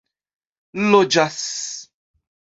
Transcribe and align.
loĝas 0.87 1.39